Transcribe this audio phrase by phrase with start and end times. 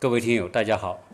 [0.00, 1.06] 各位听友，大家好。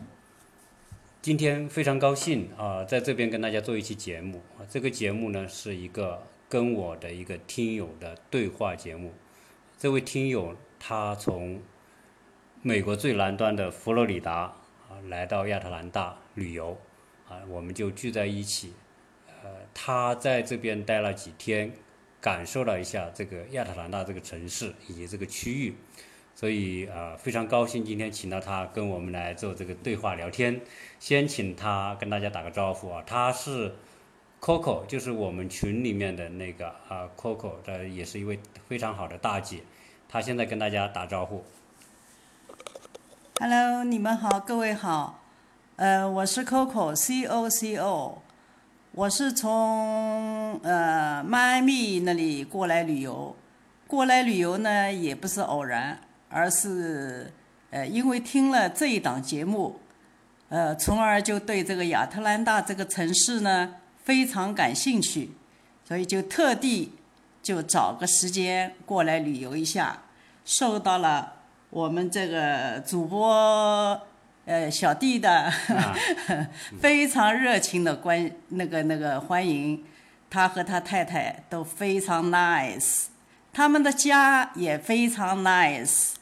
[1.21, 4.63] 今天非常高兴啊，在这边跟大家做一期节目啊。
[4.71, 9.13] 这个节目呢，是一个跟我的一个听友的对话节目。
[9.77, 11.61] 这位听友他从
[12.63, 14.55] 美国最南端的佛罗里达
[14.89, 16.79] 啊，来到亚特兰大旅游
[17.29, 18.73] 啊，我们就聚在一起。
[19.43, 21.73] 呃，他在这边待了几天，
[22.21, 25.75] 感受了一下这个亚特兰大这个城市以及这个区域。
[26.37, 30.61] 所以啊，非常高兴今天请到他跟我们来做这个对话聊天。
[31.01, 33.75] 先请他跟大家打个招呼啊，他是
[34.39, 39.61] Coco，就是我们群里面的那个啊 Coco，这也是一位非常好的大姐。
[40.11, 41.43] 她现在跟大家打招呼。
[43.41, 45.23] Hello，你们好，各位好。
[45.77, 48.21] 呃，我是 Coco，C O C O，
[48.93, 53.35] 我是从呃迈阿密那里过来旅游。
[53.87, 56.01] 过来旅游呢，也不是偶然。
[56.37, 57.33] 而是，
[57.71, 59.81] 呃，因为听了这一档节目，
[60.51, 65.31] 呃，从而就对这个亚特兰大这个城市呢非常感兴趣，
[65.83, 66.93] 所以就特地
[67.43, 70.03] 就找个时间过来旅游一下，
[70.45, 71.33] 受到了
[71.71, 73.99] 我们这个主播
[74.45, 75.51] 呃小弟的
[76.79, 79.83] 非常热情的关那个那个欢迎，
[80.29, 83.07] 他和他太太都非常 nice，
[83.55, 86.13] 他们的家也非常 nice。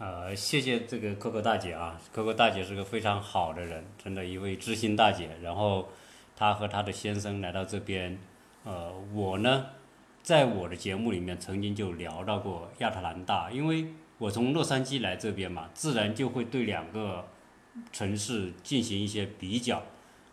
[0.00, 5.28] 呃，谢谢这个 Coco 大姐啊，Coco 大姐是个非常好的人，真的一位知心大姐。
[5.42, 5.88] 然后
[6.36, 8.16] 她和她的先生来到这边，
[8.62, 9.66] 呃，我呢，
[10.22, 13.88] 在我的节目里面曾经就聊到过亚特兰大，因为
[14.18, 17.26] 我从洛杉矶来这边嘛，自然就会对两个
[17.90, 19.82] 城市进行一些比较。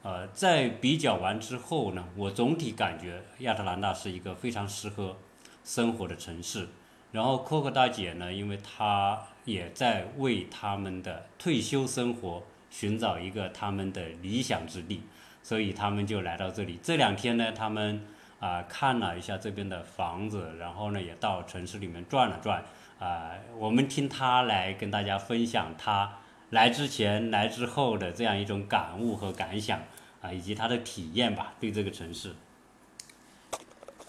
[0.04, 5.18] 呃，在比较完之后呢，我总体感觉亚特兰大是一个非常适合
[5.64, 6.68] 生活的城市。
[7.12, 15.02] 然后 Coco 大姐呢，因为她也在为他们的退休生活寻找一个他们的理想之地，
[15.42, 16.78] 所以他们就来到这里。
[16.84, 18.02] 这两天呢，他们
[18.40, 22.64] 啊看了一下这边的房子，然后呢也到城市里面转了转。
[22.98, 26.18] 啊，我们听他来跟大家分享他
[26.52, 29.82] 来之前、来之后的这样一种感悟和感想
[30.22, 32.34] 啊，以及他的体验吧，对这个城市。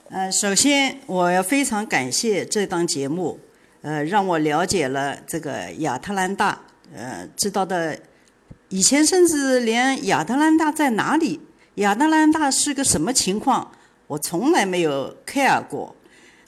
[0.09, 3.41] 呃，首先我要非常感谢这档节目。
[3.87, 6.61] 呃，让我了解了这个亚特兰大，
[6.93, 7.97] 呃，知道的，
[8.69, 11.39] 以前甚至连亚特兰大在哪里，
[11.77, 13.71] 亚特兰大是个什么情况，
[14.09, 15.95] 我从来没有 care 过。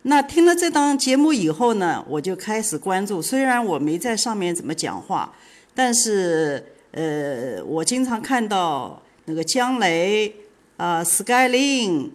[0.02, 3.22] 那听了这档节目以后呢，我就开始关注。
[3.22, 5.32] 虽然我没在上面怎么讲话，
[5.76, 10.34] 但是呃，我经常看到那个姜雷
[10.76, 12.10] 啊，Skyline、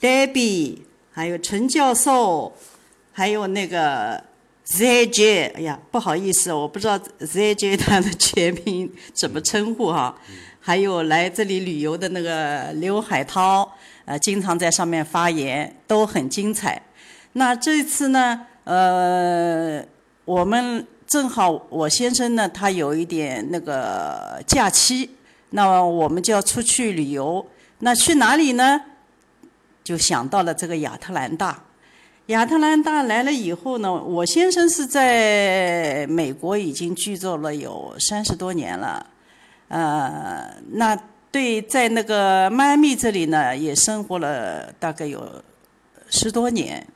[0.00, 0.78] Debbie，
[1.10, 2.52] 还有陈教授，
[3.10, 4.30] 还有那个。
[4.66, 10.14] ZJ，哎呀，不好意思，我不知道 ZJ 他的全名怎么称呼哈。
[10.60, 13.68] 还有来这里旅游的那个刘海涛，
[14.04, 16.80] 呃，经常在上面发言，都很精彩。
[17.32, 19.84] 那这次呢，呃，
[20.24, 25.10] 我们正好我先生呢，他有一点那个假期，
[25.50, 27.44] 那我们就要出去旅游。
[27.80, 28.80] 那去哪里呢？
[29.82, 31.64] 就想到了这个亚特兰大。
[32.26, 39.04] 亚特兰大来了以后呢，我先生是在美国已经居住了有三十多年了，
[39.66, 40.96] 呃，那
[41.32, 45.42] 对在那个迈阿密这里呢，也生活了大概有
[46.08, 46.86] 十多年，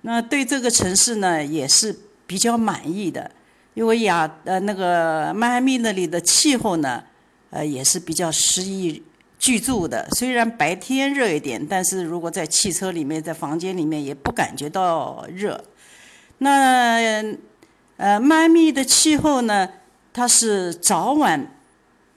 [0.00, 1.94] 那对这个城市呢也是
[2.26, 3.30] 比较满意的，
[3.74, 7.04] 因为亚呃那个迈阿密那里的气候呢，
[7.50, 9.02] 呃也是比较适宜。
[9.44, 15.62] 居住的虽然白天热一点，但是如果在汽车里面、在房间里面也不感觉到热。
[16.38, 17.22] 那
[17.98, 19.68] 呃，迈阿密的气候呢，
[20.14, 21.58] 它是早晚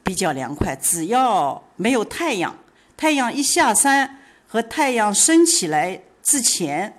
[0.03, 2.55] 比较凉快，只要没有太阳，
[2.95, 6.97] 太阳一下山和太阳升起来之前，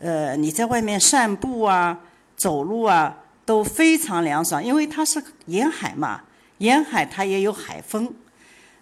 [0.00, 2.00] 呃，你在外面散步啊、
[2.36, 6.22] 走路啊都非常凉爽，因为它是沿海嘛，
[6.58, 8.12] 沿海它也有海风。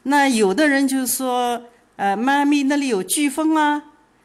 [0.04, 1.62] 那有的人就说，
[1.96, 3.82] 呃，妈咪那里有飓风啊，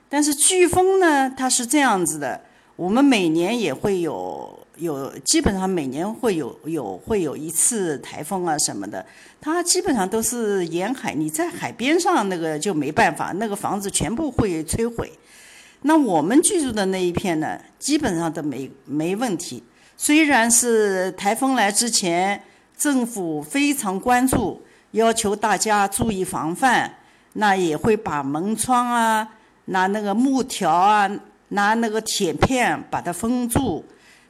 [0.10, 2.42] 但是飓风呢，它是这样子的，
[2.76, 9.06] 我们每年也会有有，基本上每年会有有会有一次台风啊什么的，
[9.40, 15.12] 它基本上都是沿海，你在海边上那个就没办法，那个房子全部会摧毁。
[15.84, 19.62] 那我们居住的那一片呢，基本上都没没问题，
[19.96, 22.42] 虽然是台风来之前，
[22.76, 24.64] 政府非常关注。
[24.92, 26.92] 要求大家注意防范，
[27.34, 29.28] 那也会把门窗啊，
[29.66, 31.10] 拿那个木条啊，
[31.50, 33.84] 拿那个铁片把它封住。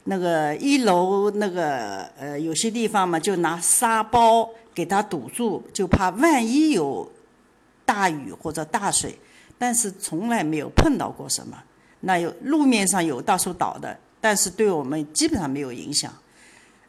[0.04, 7.06] 那个一楼那个呃有些地方嘛，就拿沙包给它堵住，就怕万一有
[7.84, 9.18] 大雨或者大水，
[9.58, 11.56] 但是从来没有碰到过什么。
[12.00, 16.10] 那有路面上有大树倒的，但是对我们基本上没有影响。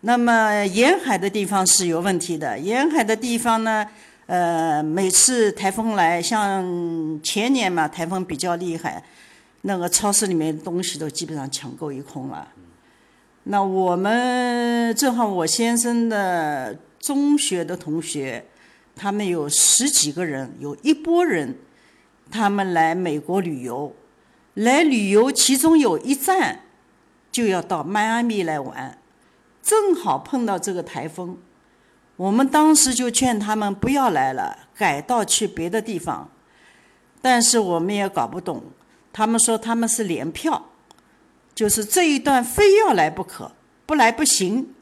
[0.02, 3.86] 那么沿海的地方是有问题的，沿海的地方呢，
[4.28, 9.04] 呃，每次台风来，像前年嘛，台风比较厉害，
[9.64, 12.48] 那个超市里面东西都基本上抢购一空了。
[13.44, 18.46] 那我们正好我先生的中学的同学，
[18.96, 21.58] 他们有十几个人，有一波人，
[22.32, 23.94] 他们来美国旅游，
[24.54, 26.62] 来旅游，其中有一站
[27.30, 28.98] 就要到迈阿密来玩。
[29.70, 31.38] 正好碰到这个台风，
[32.16, 36.28] 我们当时就劝他们不要来了，改道去别的地方。
[37.22, 38.64] 但是我们也搞不懂，
[39.14, 40.72] 他们说他们是联票，
[41.54, 43.52] 就是这一段非要来不可，
[43.86, 44.74] 不来不行。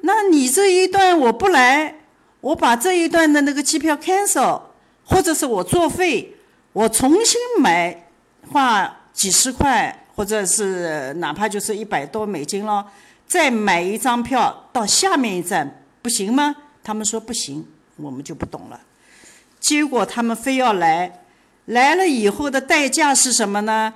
[0.00, 1.94] 那你这一段我不来，
[2.40, 4.62] 我把这一段的那个机票 cancel，
[5.04, 6.34] 或者是我作废，
[6.72, 8.08] 我重新买，
[8.50, 12.84] 花几十块，或者是哪怕就是一百多美金了。
[13.26, 16.54] 再买一张票到下面一站不行吗？
[16.82, 17.66] 他们说不行，
[17.96, 18.80] 我们就不懂了。
[19.58, 21.24] 结果他们非要来，
[21.64, 23.94] 来了以后的代价是什么呢？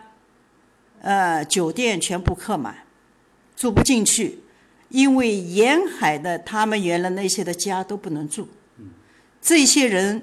[1.02, 2.74] 呃，酒店全部客满，
[3.54, 4.40] 住不进去，
[4.88, 8.48] 因为沿海的他们原来那些的家都不能住。
[9.40, 10.22] 这些人，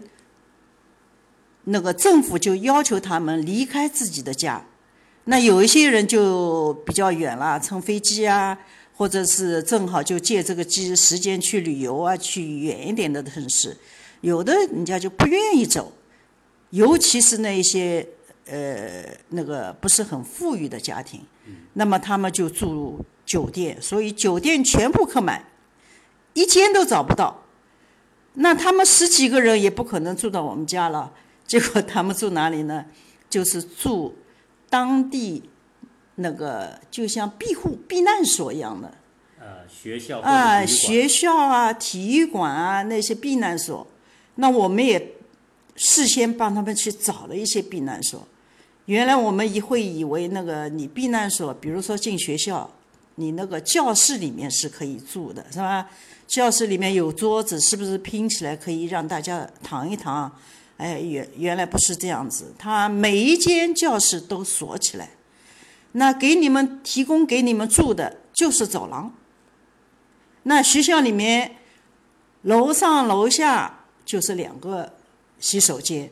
[1.65, 4.65] 那个政府就要求他们离开自己的家。
[5.25, 8.57] 那有一些人就比较远了，乘飞机啊。
[8.97, 13.75] 或者是正好就借这个机时间去旅游啊，去远一点的城市，
[14.21, 15.91] 有的人家就不愿意走，
[16.69, 18.07] 尤其是那一些
[18.45, 21.21] 呃那个不是很富裕的家庭，
[21.73, 25.45] 那么他们就住酒店，所以酒店全部客满，
[26.33, 27.43] 一间都找不到，
[28.35, 31.11] 那他们十几个人也不可能住到我们家了，
[31.45, 32.85] 结果他们住哪里呢？
[33.29, 34.15] 就是住
[34.69, 35.49] 当地。
[36.15, 38.93] 那个就像庇护避难所一样的，
[39.39, 43.85] 呃，学校啊，学校啊，体育馆啊，那些避难所，
[44.35, 45.13] 那我们也
[45.75, 48.25] 事先帮他们去找了一些避难所。
[48.85, 52.69] 原来我们一会以为那个你避难所，比如说进学校，
[53.15, 55.89] 你那个教室里面是可以住的，是吧？
[56.27, 60.31] 教室里面有桌子，是不是拼起来可以让大家躺一躺？
[60.77, 65.09] 哎，原原来不是这样子，他每一间教室都锁起来。
[65.97, 69.13] 那给你们提供给你们住的就是走廊。
[70.43, 71.55] 那学校里面
[72.41, 74.91] 楼上楼下就是两个
[75.39, 76.11] 洗手间，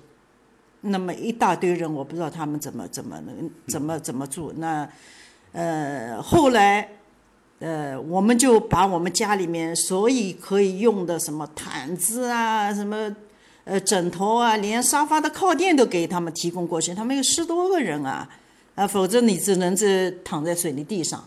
[0.81, 4.53] 那么一大堆人，我不知道他们怎么怎么能怎么怎么住。
[4.56, 4.88] 那
[5.51, 6.89] 呃后来
[7.59, 13.13] 呃我们就把我们家里面所以可以用的什么毯子啊、什么
[13.65, 16.95] 呃枕头啊，连沙发的靠垫都给他们提供过去。
[16.95, 18.29] 他们有十多个人啊。
[18.75, 21.24] 啊，否则你只能是躺在水泥地上。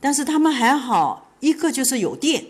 [0.00, 2.44] 但是他们还好，一个就是有电，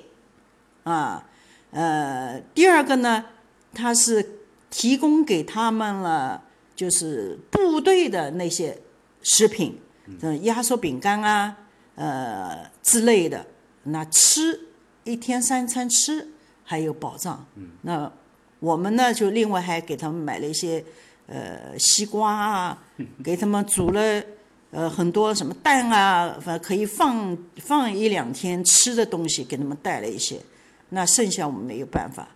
[0.84, 1.26] 啊，
[1.70, 3.24] 呃，第二个呢，
[3.72, 6.42] 他是提供给他们了，
[6.76, 8.78] 就是部队的那些
[9.22, 9.80] 食品，
[10.20, 11.56] 嗯，压缩饼干啊，
[11.94, 13.46] 呃之类的，
[13.84, 14.60] 那吃
[15.04, 16.28] 一天三餐吃
[16.64, 17.46] 还有保障。
[17.80, 18.12] 那
[18.60, 20.84] 我们呢，就另外还给他们买了一些。
[21.30, 22.78] 呃，西瓜啊，
[23.22, 24.22] 给他们煮了，
[24.70, 30.40] 呃，很多什么蛋啊，反正可以放放一两天吃的东西，给他们带了一些。
[30.88, 32.26] 那剩下我们没有办法。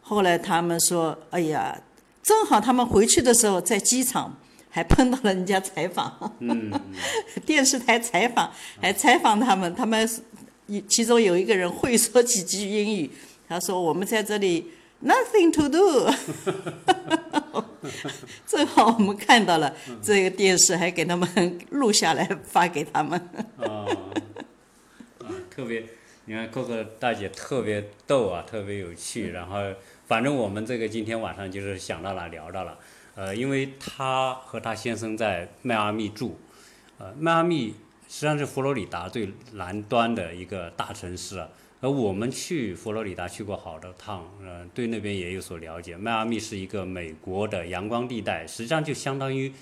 [0.00, 1.78] 后来他们说：“哎呀，
[2.22, 4.34] 正好他们回去的时候在机场
[4.70, 6.32] 还碰到了人家采访，
[7.44, 9.74] 电视台采访，还采访他们。
[9.74, 10.08] 他们
[10.88, 13.10] 其中有一个人会说几句英语，
[13.46, 14.72] 他说：我们在这里。”
[15.04, 16.06] Nothing to do，
[18.46, 23.18] 正好我们看到了这个电视，还给他们录下来发给他们。
[23.56, 23.86] 啊，
[25.18, 25.84] 啊，特别，
[26.26, 29.30] 你看哥哥大姐特别逗啊，特别有趣。
[29.30, 29.58] 然后，
[30.06, 32.78] 反正我们这个今天晚上就是想到了聊到了，
[33.14, 36.38] 呃，因为她和她先生在迈阿密住，
[36.98, 37.74] 呃，迈阿密
[38.08, 41.48] 实际上是佛罗里达最南端的一个大城市啊。
[41.82, 45.96] 而我们去佛罗里达去过好多趟，呃，对那边也有所了解。
[45.96, 49.52] 迈阿密是一个美国的阳光地带，实际上就相当于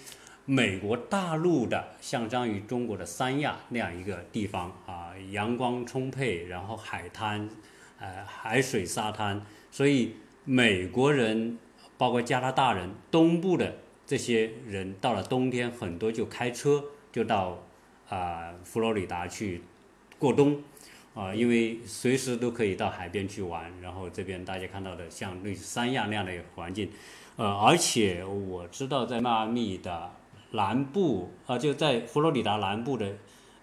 [0.44, 7.48] 美国大陆的，相当于中国的三亚那样一个地方啊，阳光充沛，然后海滩，
[7.98, 11.56] 呃，海水沙滩，所以美国人，
[11.96, 17.58] 包括加拿大人，东部的这些人到了冬天，很多就开车就到。
[18.10, 19.62] 啊佛罗里达去
[20.18, 20.60] 过冬，
[21.14, 23.72] 啊，因为随时都可以到海边去玩。
[23.80, 26.90] 然后这边大家看到的像类似三亚那样的环境，
[27.36, 30.10] 呃，而且我知道在迈阿密的
[30.52, 33.16] 南部啊，就在佛罗里达南部的。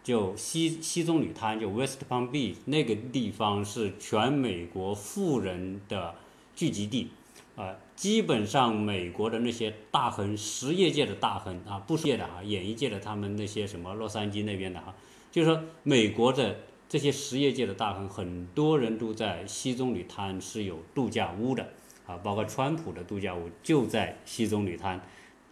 [0.03, 6.15] 就西西棕榈滩，就 West Palm Beach 那个地方是全美国富人的
[6.55, 7.09] 聚集地，
[7.57, 14.95] 啊，基本上美国的那些大亨，实业界的大亨啊，不是业的哈，演艺界的他们那些什么洛杉矶那边的哈，
[15.29, 16.57] 就是说美国的
[16.89, 21.73] 这些实业界的大亨，很多人都在西棕榈滩是有度假屋的，
[22.05, 25.01] 啊，包括川普的度假屋就在西棕榈滩，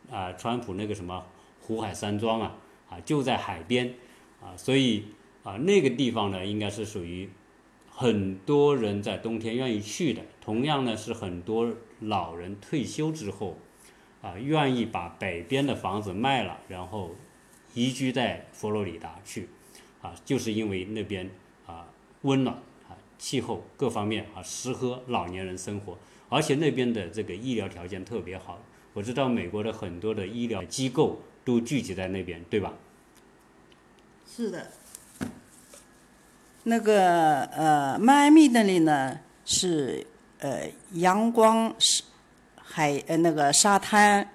[0.09, 1.25] 啊，川普那个什么
[1.61, 2.55] 湖海山庄啊，
[2.89, 3.93] 啊，就在海边。
[4.41, 5.05] 啊，所以
[5.43, 7.27] 啊，那个地方呢，应该是属于
[7.89, 10.21] 很多人在冬天愿意去的。
[10.39, 13.57] 同样呢，是很多老人退休之后
[14.21, 17.15] 啊，愿意把北边的房子卖了，然后
[17.73, 19.49] 移居在佛罗里达去
[20.05, 21.27] 啊，就是因为那边
[21.65, 21.87] 啊
[22.21, 22.55] 温暖
[22.87, 25.97] 啊，气候各方面啊适合老年人生活，
[26.29, 28.59] 而且那边的这个医疗条件特别好。
[28.93, 32.71] 我知道美国的很多的医疗机构都聚集在那边，对吧？
[34.27, 34.67] 是的，
[36.63, 40.05] 那个呃，迈阿密那里呢是
[40.39, 42.03] 呃阳光是
[42.55, 44.29] 海呃那个沙滩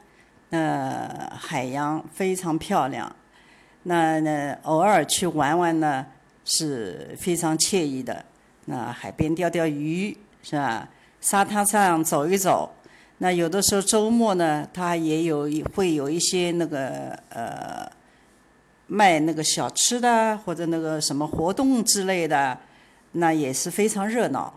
[0.50, 3.14] 呃海洋非常漂亮，
[3.90, 6.06] 那那偶尔去玩玩呢
[6.44, 8.24] 是非常惬意的。
[8.66, 10.88] 那海边钓钓鱼是吧？
[11.20, 12.72] 沙滩上走一走，
[13.18, 17.90] 那有的时候周末呢，它也有会有一些那个呃。
[18.92, 22.58] 卖那个小吃的或者那个什么活动之类的，
[23.12, 24.52] 那也是非常热闹。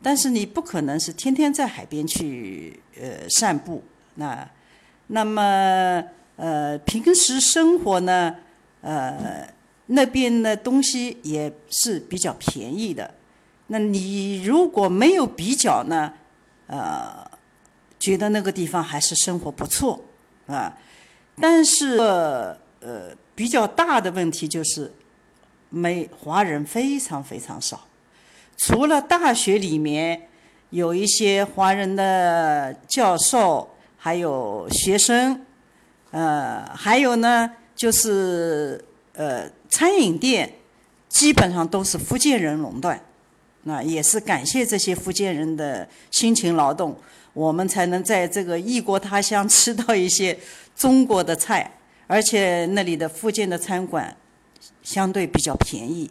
[0.00, 3.82] 但是你不可能是天天在海边去呃散步。
[4.14, 4.48] 那
[5.08, 6.00] 那么
[6.36, 8.36] 呃平时生活呢
[8.90, 9.46] 呃
[9.86, 13.14] 那边的东西也是比较便宜的。
[13.66, 16.12] 那你如果没有比较呢
[16.66, 17.30] 呃
[17.98, 20.04] 觉得那个地方还是生活不错
[20.46, 20.78] 啊。
[21.40, 22.56] 但是呃。
[23.36, 24.90] 比较大的问题就是，
[25.68, 27.86] 美华人非常非常少，
[28.56, 30.28] 除了大学里面
[30.70, 35.44] 有一些华人的教授，还有学生，
[36.12, 40.54] 呃，还有呢就是呃餐饮店，
[41.08, 43.00] 基本上都是福建人垄断，
[43.62, 46.96] 那也是感谢这些福建人的辛勤劳动，
[47.34, 50.36] 我们才能在这个异国他乡吃到一些
[50.74, 51.70] 中国的菜。
[52.08, 54.16] 而且那里的附近的餐馆
[54.80, 56.08] 相对比较便宜，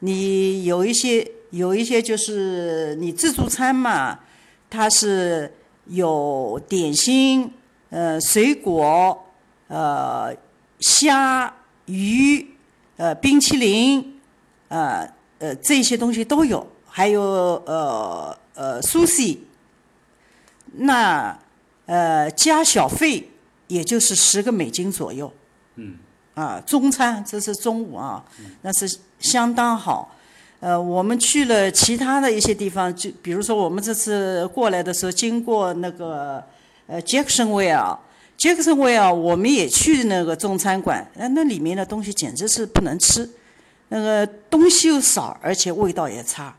[0.00, 4.20] 你有一些有一些就是你自助餐嘛，
[4.68, 5.50] 它是
[5.86, 7.50] 有点心、
[7.88, 9.24] 呃水果、
[9.68, 10.36] 呃
[10.82, 11.54] 虾、
[11.86, 12.46] 鱼、
[12.98, 14.20] 呃冰淇淋、
[14.68, 15.08] 呃
[15.38, 19.46] 呃这些东西都有，还有呃呃苏西，
[20.74, 21.38] 那
[21.86, 23.30] 呃加小费。
[23.68, 25.32] 也就是十个美金左右，
[25.76, 25.96] 嗯，
[26.34, 28.22] 啊，中餐这是中午啊，
[28.60, 30.14] 那是相当好。
[30.60, 36.44] 呃，我们去了其他的一些地方，就比如说我们这次过来的时候，经过那个
[36.86, 37.98] 呃杰克逊威尔，
[38.42, 43.30] 杰克逊威尔我们也去那个中餐馆，呃，那里面的东西简直是不能吃，
[43.86, 46.52] 那个东西又少，而且味道也差，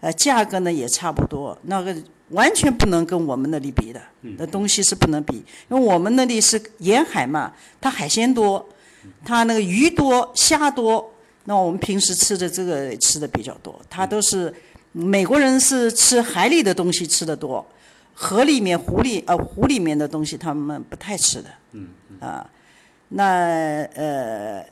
[0.00, 1.96] 呃，价格呢也差不多，那个。
[2.28, 4.00] 完全不能跟我们那里比的，
[4.38, 8.64] 那东西是不能比，因为我们那里是沿海嘛，它海鲜多，
[9.24, 11.12] 它那个鱼多、虾多，
[11.46, 13.74] 那我们平时吃的这个吃的比较多。
[13.90, 14.54] 它都是
[14.92, 17.66] 美国人是吃海里的东西吃的多，
[18.22, 21.48] 河里面、湖里呃湖里面的东西他们不太吃的。
[21.72, 21.88] 嗯
[22.20, 22.46] 啊，
[23.08, 23.24] 那
[23.94, 24.62] 呃，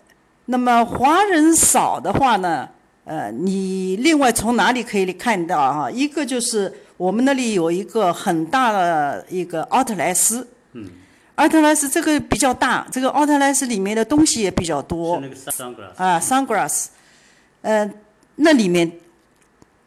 [0.44, 2.68] 那么华人少的话呢，
[3.04, 5.90] 呃，你另外从哪里可以看到啊？
[5.90, 6.72] 一个就是。
[6.98, 10.90] 我们那里有一个很大的一个奥特莱斯，嗯，
[11.36, 16.86] 奥特莱斯这个比较大，这个奥特莱斯里面的东西也比较多，是那个 sunglass 啊，sunglass，
[17.62, 17.88] 呃，
[18.34, 18.90] 那里面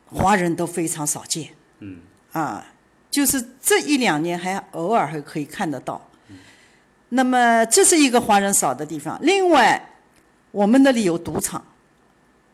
[0.05, 1.49] 华人都非常少见，
[1.79, 1.99] 嗯，
[2.31, 2.65] 啊，
[3.11, 6.01] 就是这一两年还偶尔还可以看得到，
[7.09, 9.19] 那么这是一个华人少的地方。
[9.21, 9.79] 另外，
[10.49, 11.63] 我们那里有赌场，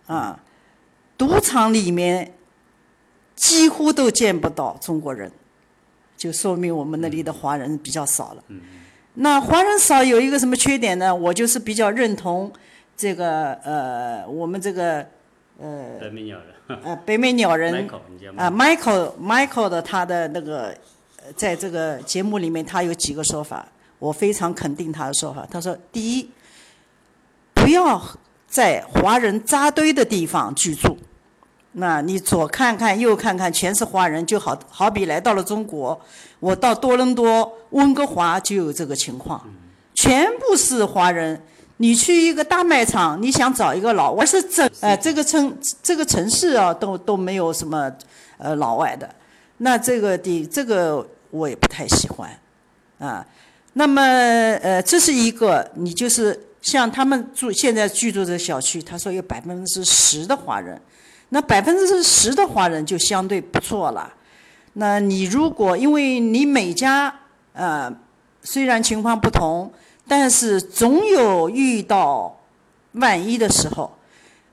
[0.08, 0.38] 啊，
[1.18, 2.34] 赌场里面。
[3.38, 5.32] 几乎都见不到中国人，
[6.18, 8.44] 就说明我们那里的华人比较少了。
[9.14, 11.14] 那华人少有一个什么缺点呢？
[11.14, 12.52] 我就是比较认同
[12.96, 15.06] 这个呃，我们这个
[15.60, 16.48] 呃，北美鸟人，
[16.84, 17.90] 呃，北美鸟人
[18.36, 20.76] 啊，Michael Michael 的他的那个，
[21.36, 23.66] 在这个节目里面，他有几个说法，
[24.00, 25.48] 我非常肯定他的说法。
[25.50, 26.30] 他说，第一，
[27.54, 28.02] 不要
[28.48, 30.98] 在华人扎堆的地方居住。
[31.72, 36.00] 那你左看看右看看，全是华人，就好好比来到了中国。
[36.40, 39.42] 我到多伦多、温哥华就有这个情况，
[39.94, 41.42] 全部是华人。
[41.78, 47.92] 你去一个大卖场，你想找一个老外，是整呃这个城这个城市啊，都都没有什么
[48.38, 49.10] 呃老外的。
[49.58, 52.30] 那这个的这个我也不太喜欢，
[53.00, 53.26] 啊。
[53.74, 60.80] 那么呃这是一个，你就是像他们住现在居住的小区，他说有百分之十的华人。
[61.30, 64.12] 那百分之十的华人就相对不错了。
[64.74, 67.14] 那你如果因为你每家
[67.54, 67.94] 呃
[68.42, 69.72] 虽然情况不同，
[70.08, 72.40] 但是总有遇到
[72.94, 73.92] 万一的时候。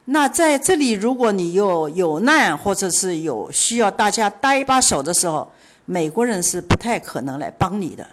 [0.06, 5.50] 那在这里，如果你有有难或者是有需要大家搭一把手的时候，
[5.86, 8.06] 美国人是不太可能来帮你的。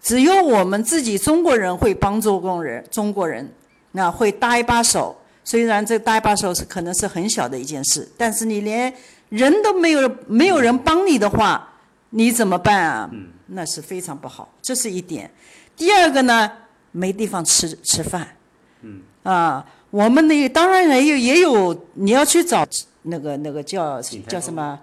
[0.00, 3.52] 只有我们自己中国人会帮助工人，中国人
[3.92, 5.16] 那会搭一把手。
[5.44, 8.92] 虽然这搭一把手是可能是很小的一件事，但是你连
[9.28, 11.68] 人都没有，没有人帮你的话，
[12.10, 13.10] 你怎么办啊？
[13.48, 15.28] 那是非常不好，这是一点。
[15.76, 16.48] 第二个呢，
[16.92, 18.36] 没地方吃吃饭。
[18.82, 22.66] 嗯啊，我们那当然也有也有，你要去找
[23.02, 24.78] 那个那个叫叫什么，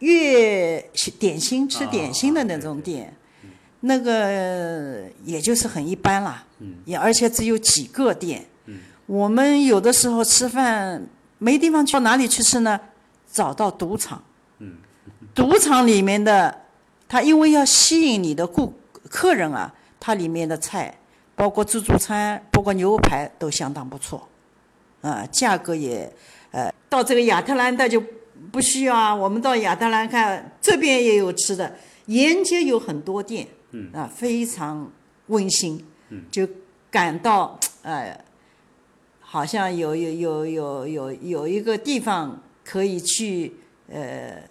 [0.00, 0.80] 月
[1.18, 3.14] 点心吃点心的那种店，
[3.80, 6.44] 那个也就是很一般啦。
[6.58, 8.46] 嗯也而且只有几个店。
[9.06, 11.04] 我们有的时候吃饭
[11.38, 12.78] 没地方去，到哪里去吃呢？
[13.32, 14.22] 找到赌场。
[15.34, 16.62] 赌场里面的，
[17.08, 18.74] 他因为要吸引你的顾
[19.08, 20.98] 客人啊，它里面的菜，
[21.36, 24.26] 包括自助餐，包括牛排都相当不错，
[25.02, 26.10] 啊，价格也，
[26.50, 28.02] 呃，到这个亚特兰大就
[28.50, 29.14] 不需要啊。
[29.14, 34.90] 我们到亚特兰看这边也有吃的，沿街有很多店，嗯啊，非常
[35.26, 36.48] 温馨，嗯就
[36.90, 38.18] 感到呃。
[39.32, 43.54] 好像有有有有有有一个地方可以去
[43.88, 44.42] 呃，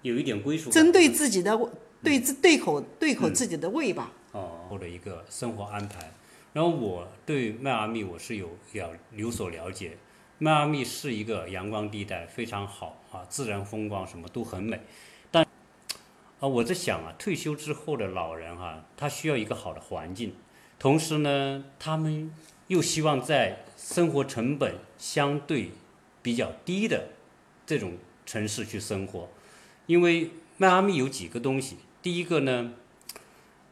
[0.00, 1.60] 有一点归属，针对自己的
[2.02, 4.10] 对自对口对口自己的胃吧。
[4.68, 6.12] 或者一个生活安排。
[6.52, 9.96] 然后我对迈阿密我是有要有所了解，
[10.38, 14.80] 迈阿密是一个阳光地带，非常好啊，自然风光什么都很美。
[15.30, 15.44] 但
[16.40, 20.34] 啊，我在想啊，退休之后的老人哈，他需要一个好的环境，
[20.78, 22.32] 同时呢，他们
[22.68, 25.72] 又希望在生活成本相对
[26.22, 27.08] 比较低的
[27.66, 29.28] 这种城市去生活，
[29.86, 31.76] 因为迈阿密有几个东西。
[32.00, 32.72] 第一个呢，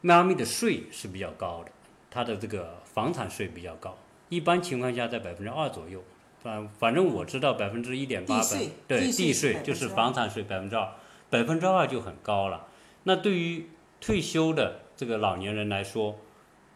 [0.01, 1.71] 迈阿密的税是比较高的，
[2.09, 3.97] 它的这个房产税比较高，
[4.29, 6.03] 一般情况下在百分之二左右。
[6.39, 10.93] 反反正我知道百分之一点八百，对地税就是房产税百分之二，
[11.31, 12.67] 百分之二就很高了。
[13.03, 13.67] 那对于
[13.99, 16.15] 退休的这个老年人来说，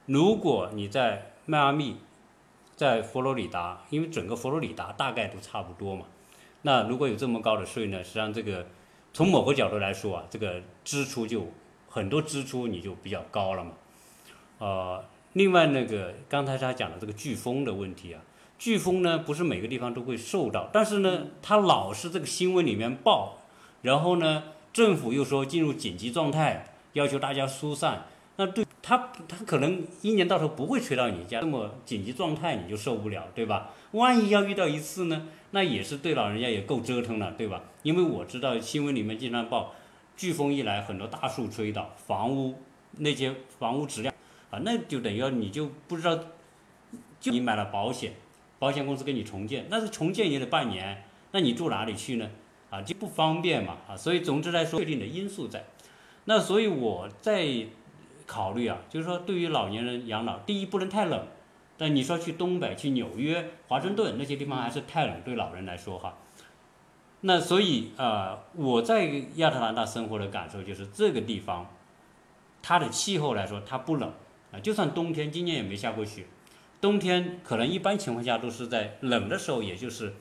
[0.07, 1.97] 如果你在迈阿密，
[2.75, 6.07] 在佛罗里达，因为整个佛罗里达大概都差不多嘛。
[6.63, 8.65] 那如果有这么高的税呢，实际上这个
[9.13, 11.47] 从某个角度来说啊，这个支出就
[11.91, 13.71] 很多支出你就比较高了嘛。
[14.57, 18.21] 呃，另外那个刚才他讲的这个飓风的问题啊，
[18.59, 23.39] 飓风呢不是每个地方都会受到，但是呢它老是这个新闻里面报，
[23.81, 28.05] 然后呢政府又说进入紧急状态，要求大家疏散。
[28.37, 33.69] 那对他，他可能一年到头不会吹到你家，那么紧急状态你就受不了，对吧？
[33.91, 37.61] 万一要遇到一次呢，那也是对老人家也够折腾了，对吧？
[37.83, 39.73] 因为我知道新闻里面经常报，
[40.17, 42.55] 飓风一来，很多大树吹倒，房屋
[42.97, 44.13] 那些房屋质量
[44.49, 46.17] 啊，那就等于你就不知道，
[47.19, 48.13] 就你买了保险，
[48.59, 52.29] 保险公司给你重建，那是重建也得半年，那你住哪里去呢？
[52.69, 55.65] 啊，就不方便嘛，啊，所以总之来说，确定的因素在，
[56.25, 57.67] 那所以我在。
[58.27, 61.27] 考虑啊，就是说对于老年人养老，第一不能太冷，
[61.77, 66.17] 但你说去东北、去纽约、华盛顿那些地方还是太冷，对老人来说哈。
[67.21, 69.05] 那所以呃，我在
[69.35, 71.73] 亚特兰大生活的感受就是这个地方，
[72.61, 74.11] 它的气候来说它不冷
[74.51, 76.25] 啊，就算冬天今年也没下过雪，
[76.79, 80.13] 冬天可能一般情况下都是在冷的时候，也就是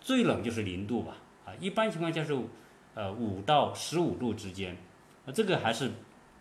[0.00, 2.36] 最冷就是零度吧啊，一般情况下是
[2.94, 4.76] 呃五到十五度之间，
[5.24, 5.90] 那这个还是。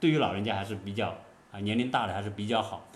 [0.02, 1.14] 对于老人家还是比较
[1.52, 2.88] 啊，年龄大的还是比较好。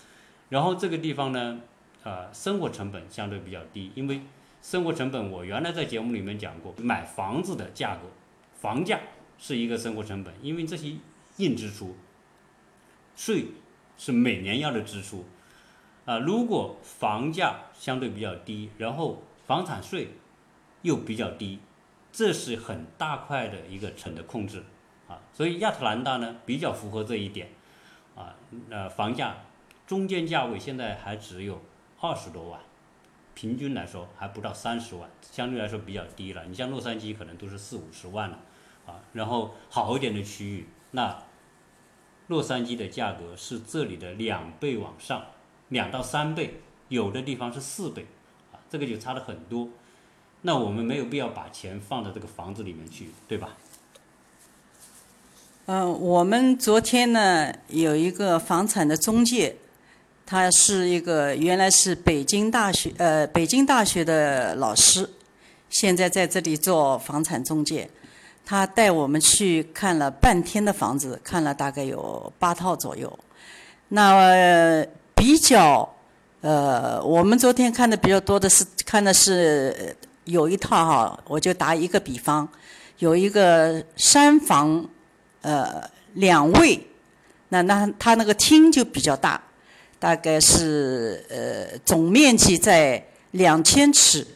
[0.48, 1.60] 然后这个地方呢，
[2.02, 4.22] 呃，生活成本相对比较低，因为
[4.64, 8.08] 生活成本我原来在节目里面讲过，买房子的价格，
[8.54, 8.98] 房价
[9.36, 10.94] 是一个生活成本，因为这些
[11.36, 11.94] 硬支出，
[13.14, 13.48] 税
[13.98, 15.26] 是每年要的支出
[16.06, 16.18] 啊。
[16.18, 20.08] 如果房价相对比较低，然后房产税
[20.80, 21.58] 又比较低，
[22.10, 24.64] 这是很大块的一个成的控制。
[25.06, 27.50] 啊，所以亚特兰大呢比较符合这一点，
[28.16, 28.34] 啊，
[28.70, 29.36] 呃，房价
[29.86, 31.60] 中间价位现在还只有
[32.00, 32.58] 二十多万，
[33.34, 36.44] 平均来说还不到三十万，相对来说比较低了。
[36.46, 38.38] 你像洛杉矶可能都是四五十万了，
[38.86, 41.22] 啊，然后好一点的区域，那
[42.28, 45.26] 洛杉矶的价格是这里的两倍往上，
[45.68, 48.06] 两到三倍，有的地方是四倍，
[48.52, 49.68] 啊，这个就差了很多。
[50.42, 53.56] 那我们没有必要把钱放到这个房子里面去，对吧？
[55.66, 59.56] 嗯，我们昨天呢有一个房产的中介，
[60.26, 65.08] 他是一个原来是北京大学呃北京大学的老师，
[65.70, 67.88] 现在在这里做房产中介。
[68.44, 73.18] 他带我们去看了半天的房子，看了大概有八套左右。
[73.88, 75.88] 那比较
[76.40, 82.48] 呃，我们昨天看的比较多的是看的是有一套哈，我就打一个比方，
[82.98, 84.88] 有一个三房。
[85.46, 86.80] 呃，两卫，
[87.50, 89.38] 那那他那个厅就比较大，
[90.04, 94.26] 大概是呃总面积在两千尺，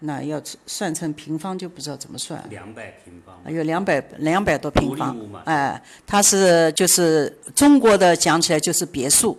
[0.00, 2.44] 那要算成平方就不知道怎么算。
[2.50, 3.40] 两百平方。
[3.46, 5.16] 有两百两百多平方。
[5.44, 9.38] 哎，它是就是中国的讲起来就是别墅，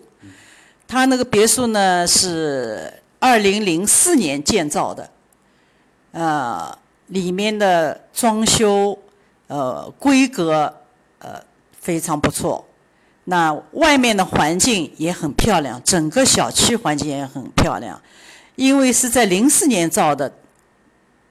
[0.88, 5.10] 它那个别墅呢是二零零四年建造的，
[6.14, 8.98] 呃，里面的装修
[9.48, 10.74] 呃规格。
[11.20, 11.42] 呃，
[11.80, 12.66] 非常不错。
[13.26, 18.02] 那外面的环境也很漂亮，整个小区环境也很漂亮。
[18.56, 20.32] 因为是在零四年造的，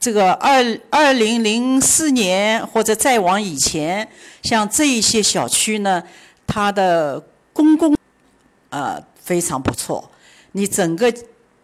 [0.00, 4.08] 这个二二零零四年或者再往以前，
[4.42, 6.02] 像这一些小区呢，
[6.46, 7.96] 它的公共
[8.70, 10.10] 呃非常不错。
[10.52, 11.12] 你整个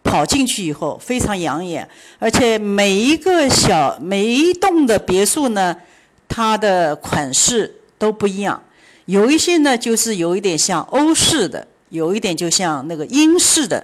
[0.03, 1.89] 跑进去以后非常养眼，
[2.19, 5.75] 而且每一个小每一栋的别墅呢，
[6.27, 7.75] 它的款式。
[7.99, 8.63] 都不一样，
[9.09, 13.83] 有一些呢就是有一点像欧式的，有一点就像那个英式的，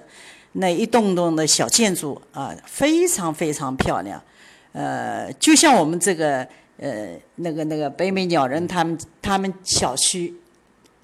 [0.51, 4.21] 那一栋栋的小建筑啊，非常非常漂亮。
[4.71, 7.07] 呃，就像我们这个呃
[7.37, 10.31] 那个那个北美鸟人他们他们小区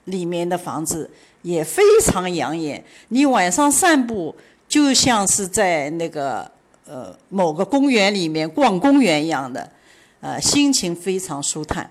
[0.03, 1.09] 里面的房子
[1.41, 4.35] 也非常养眼，你晚上散步
[4.67, 6.51] 就像是在那个
[6.85, 9.67] 呃某个公园里面逛公园一样的，
[10.19, 11.89] 呃，心情非常舒坦。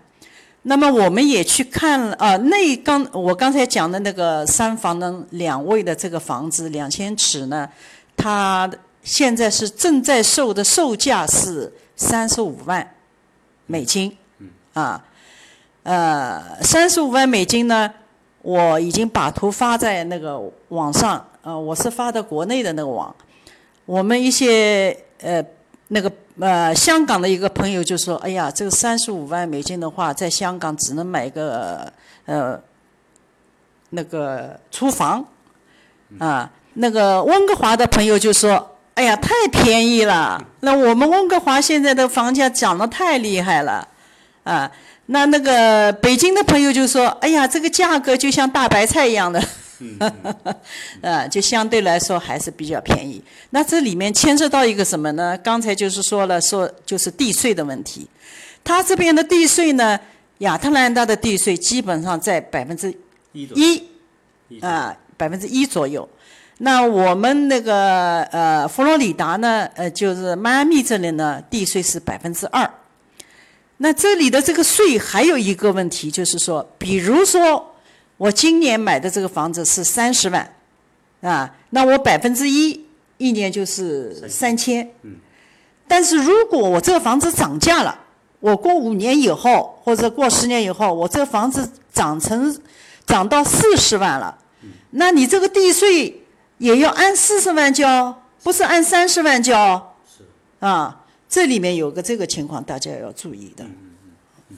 [0.62, 7.66] 那么我们也去看了啊，那刚我刚才讲的那个三房的两卫的这个房子，两千尺呢，
[8.14, 8.70] 它
[9.02, 12.94] 现在是正在售的售价是三十五万
[13.64, 14.14] 美金，
[14.74, 15.02] 啊，
[15.82, 17.90] 呃，三十五万美金呢，
[18.42, 23.14] 我已经把图发在那个网上，呃，我是发的国内的那个网，
[23.86, 25.42] 我们一些呃
[25.88, 26.12] 那个。
[26.40, 31.92] 呃，香港的一个朋友就说：“哎呀，这个三十五万美金的话，在香港只能买个
[32.24, 32.58] 呃
[33.90, 35.22] 那个厨房
[36.18, 40.42] 啊。”那个温哥华的朋友就说：“哎呀，太便宜了！
[40.60, 43.86] 那我们温哥华现在的房价涨得太厉害了
[44.44, 44.70] 啊。”
[45.06, 49.42] 那那个北京的朋友就说：“哎呀，这个价格就像大白菜一样的。”
[51.00, 53.22] 呃，就相对来说还是比较便宜。
[53.50, 55.38] 那这里面牵涉到一个什么呢？
[55.38, 58.06] 刚才就是说了，说就是地税的问题。
[58.62, 59.98] 他这边的地税呢，
[60.38, 62.94] 亚特兰大的地税基本上在百分之
[63.32, 63.82] 一，
[64.60, 66.06] 啊，百分之一左右。
[66.58, 72.70] 那我们那个呃，佛罗里达呢，呃，就是迈阿密这里呢，地税是百分之二。
[73.78, 77.69] 那这里的这个税还有一个问题，就是说，比如说。
[78.20, 80.54] 我今年买的这个房子是三十万，
[81.22, 82.84] 啊，那我百分之一，
[83.16, 84.86] 一年就是三千。
[85.00, 85.16] 嗯。
[85.88, 87.98] 但是如果我这个房子涨价了，
[88.40, 92.54] 我过五年以后或者过十年以后，我这个房子涨成
[93.06, 94.36] 涨到四十万了，
[94.90, 96.22] 那你这个地税
[96.58, 99.96] 也要按四十万交，不是按三十万交。
[100.06, 100.22] 是。
[100.58, 103.64] 啊，这里面有个这个情况，大家要注意的。
[103.64, 104.12] 嗯嗯
[104.50, 104.56] 嗯。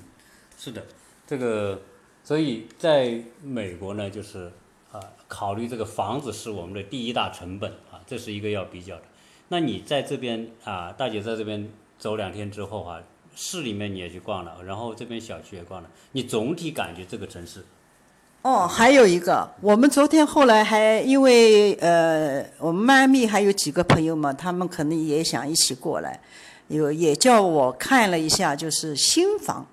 [0.58, 0.84] 是的，
[1.28, 1.80] 这个。
[2.24, 4.50] 所以在美国呢，就是
[4.92, 9.02] 啊，考虑这个房子是我们的第一大成本啊，这是一个要比较的。
[9.48, 13.02] 那你在这边啊，大姐在这边走两天之后啊，
[13.34, 17.64] 市里面你也去逛了，然后这边小区也逛了，你总体感觉这个城市？
[18.42, 26.20] 哦，还有一个，我们昨天后来还因为呃，我们迈阿密还有几个朋友嘛，他们可能也想一起过来，
[26.68, 29.66] 有也叫我看了一下，就是新房。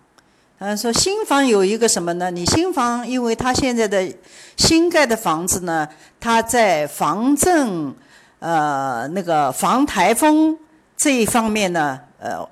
[0.61, 2.29] 嗯，说新房有一个什么呢？
[2.29, 4.13] 你新房，因为它现在的
[4.57, 5.87] 新盖的房子呢，
[6.19, 7.95] 它在防震、
[8.39, 10.57] 呃那个防台风
[10.97, 12.45] 这一方面呢，呃，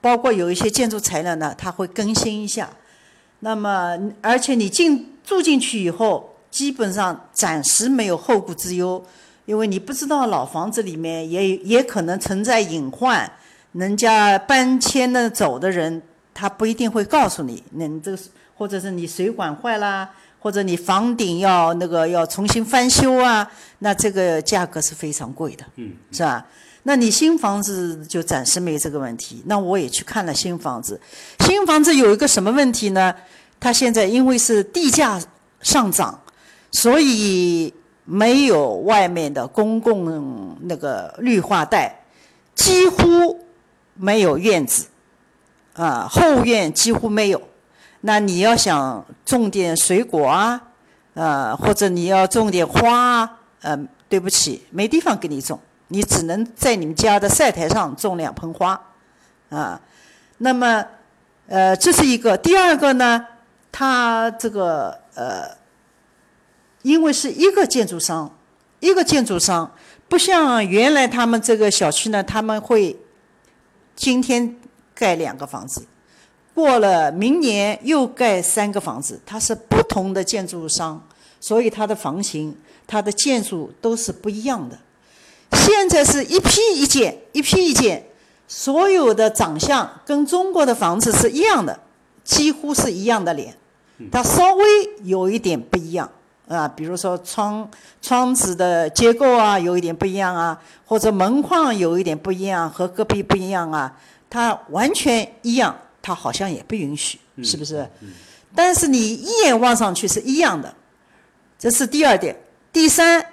[0.00, 2.66] 包括有一些建筑材料呢，它会更新一下。
[3.40, 9.04] 那么，而且你进住进去以后，基本上暂时没有后顾之忧，
[9.44, 13.30] 因为你不知道老房子里面也也可能存在隐患，
[13.72, 16.00] 人家搬迁的走的人，
[16.34, 18.18] 他不一定会告诉你，那你这个
[18.56, 26.44] 或者是你水管坏啦，或者你房顶要那个要重新翻修啊，那这个价格是非常贵的，嗯，是吧？
[26.82, 29.42] 那你新房子就暂时没这个问题。
[29.46, 31.00] 那我也去看了新房子，
[31.38, 33.14] 新房子有一个什么问题呢？
[33.58, 35.18] 它现在因为是地价
[35.62, 36.20] 上涨，
[36.70, 37.72] 所以
[38.04, 42.04] 没有外面的公共那个绿化带，
[42.54, 43.42] 几乎
[43.94, 44.86] 没有院子，
[45.74, 47.40] 啊，后院几乎没有。
[48.00, 50.60] 那你要想种点水果啊，
[51.14, 55.58] 呃，或者你要种点花啊，呃，对不起，没地方给你种。
[55.88, 58.80] 你只能在你们家的晒台上种两盆花，
[59.50, 59.80] 啊，
[60.38, 60.84] 那么，
[61.46, 62.36] 呃，这是一个。
[62.36, 63.24] 第二个呢，
[63.70, 65.48] 它这个呃，
[66.82, 68.34] 因为是一个建筑商，
[68.80, 69.70] 一个建筑商，
[70.08, 72.96] 不像原来他们这个小区呢，他们会
[73.94, 74.56] 今天
[74.94, 75.84] 盖两个房子，
[76.54, 81.02] 过了明年又盖三个房子，它是不同的建筑商，
[81.40, 84.78] 所以它的房型、它的建筑都是不一样的。
[85.52, 88.04] 现在是一批一建，一批一建，
[88.48, 91.78] 所有的长相跟中国的房子是一样的，
[92.22, 93.54] 几乎是一样的脸，
[94.10, 94.64] 它稍微
[95.02, 96.10] 有一点不一样
[96.48, 97.68] 啊，比如说窗
[98.02, 103.96] 窗子的结构啊，有一点不一样啊，或者门框有一点不一样，和隔壁不一样啊，
[104.34, 107.88] 它完全一样，它好像也不允许，是不是？
[108.52, 110.74] 但是你一眼望上去是一样的，
[111.56, 112.34] 这是第二点，
[112.72, 113.24] 第三。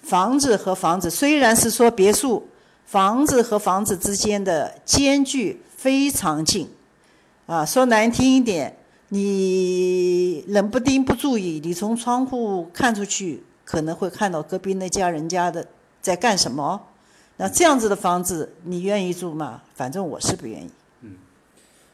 [0.00, 2.48] 房子和房子虽然是说别墅，
[2.86, 6.70] 房子和房子之间的间距非常近，
[7.44, 8.78] 啊，说难听一点，
[9.10, 15.66] 你冷不丁不注意，你从窗户看出去，可能会看到隔壁那家人家的
[16.00, 16.80] 在干什么。
[17.36, 19.62] 那这样子的房子，你愿意住吗？
[19.74, 20.70] 反正我是不愿意。
[21.00, 21.16] 嗯，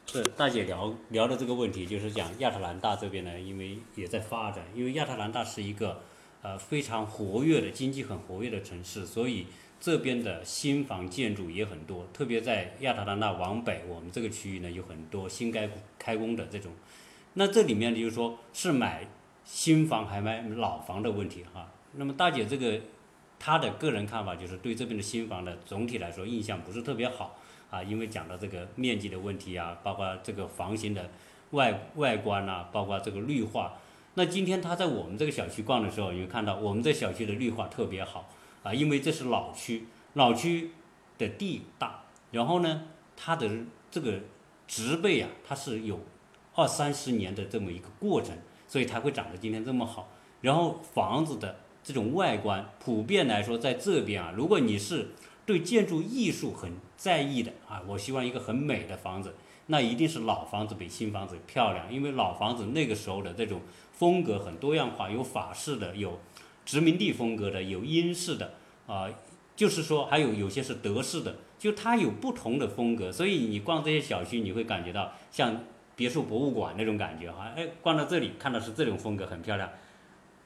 [0.05, 6.01] 是大姐聊聊的这个问题，就是讲亚特兰大这边呢，因为也在发展，因为亚特兰大是一个。
[6.43, 9.45] 呃，非常活跃的经济很活跃的城市，所以
[9.79, 12.07] 这边的新房建筑也很多。
[12.11, 16.71] 特别在亚特兰大往北，我们这个区域呢有很多新开开工的这种。
[17.35, 19.07] 那这里面就是说是买
[19.45, 21.71] 新房还买老房的问题哈。
[21.93, 22.81] 那么大姐这个
[23.43, 27.39] 他的个人看法就是对这边的新房的总体来说印象不是特别好
[27.71, 31.09] 啊，因为讲到这个面积的问题啊，包括这个房型的
[31.49, 33.73] 外外观啊，包括这个绿化。
[34.13, 38.29] 那今天他在我们这个小区逛的时候，你会看到我们这小区的绿化特别好
[38.61, 40.69] 啊，因为这是老区，老区
[41.17, 42.83] 的地大，然后呢，
[43.17, 43.49] 它的
[43.89, 44.19] 这个
[44.67, 45.99] 植被啊，它是有
[46.53, 50.09] 二三十年的这么一个过程，所以才会长得今天这么好。
[50.41, 55.09] 然后房子的这种外观，普遍来说，在这边啊，如果你是
[55.45, 59.35] 对建筑艺术很在意的啊，我希望一个很美的房子，
[59.67, 63.61] 那一定是老房子比新房子漂亮，因为老房子那个时候的这种。
[63.93, 66.19] 风格很多样化，有法式的，有
[66.65, 68.55] 殖民地风格的，有英式的，
[68.87, 69.07] 啊，
[69.55, 75.65] 就是说还有有些是德式的，就它有不同的风格，所以你逛这些小区，你会感觉到像
[75.95, 79.69] 别墅博物馆那种感觉哈，哎，逛到这里看到是这种风格很漂亮，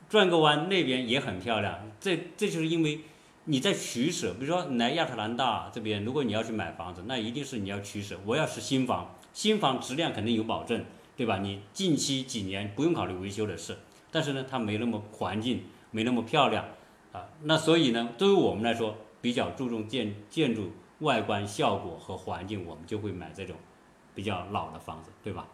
[0.10, 3.02] 转个弯那边也很漂亮，这这就是因为
[3.46, 10.84] 你在取舍，比如说来亚特兰大这边，如果你要去买房子，那一定是你要取舍，我要是新房，新房质量肯定有保证。
[11.18, 11.38] 对吧？
[11.38, 13.78] 你近期几年不用考虑维修的事，
[14.12, 16.66] 但是呢，它没那么环境，没那么漂亮，
[17.14, 23.56] 啊，那所以呢，对于我们来说，比较注重建建筑外观效果和环境，我们就会买这种
[24.14, 25.48] 比较老的房子，对吧？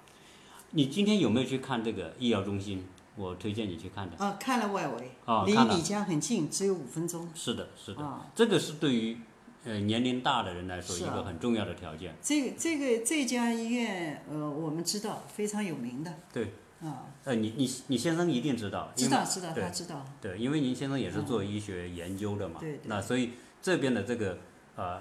[0.72, 2.84] 你今天有没有去看这个医疗中心？
[3.22, 4.18] 我推荐你去看的。
[4.18, 7.30] 啊，看了外围，啊，离你家很近，只有五分钟。
[7.36, 9.18] 是的，是的，这个是对于。
[9.64, 12.16] 呃，年龄大的人来说，一个很重要的条件。
[12.20, 16.12] 这个这个这家医院，呃，我们知道非常有名的。
[16.34, 16.46] 对。
[16.82, 17.06] 啊。
[17.26, 18.92] 呃，你你你先生一定知道。
[18.96, 20.04] 知道知道，他知道。
[20.20, 22.60] 对，因为您先生也是做医学研究的嘛。
[22.60, 22.80] 对。
[22.86, 24.40] 那所以这边的这个
[24.76, 25.00] 呃，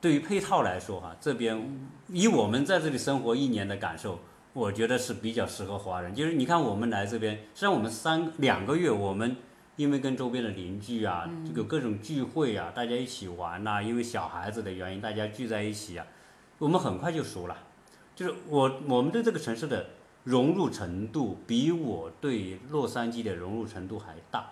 [0.00, 4.20] 对于配套来说哈，这边以我们在这里生活一年的感受，
[4.52, 6.14] 我觉得是比较适合华人。
[6.14, 9.36] 就是你看我们来这边，实际上我们三两个月我们。
[9.76, 16.06] 因为跟周边的邻居啊，这个各种聚会啊，大家一起玩呐，因为小孩子的原因，大家聚在一起啊，
[16.58, 17.56] 我们很快就熟了。
[18.14, 19.86] 就是我我们对这个城市的
[20.24, 24.50] 融入程度，比我对洛杉矶的融入程度还大。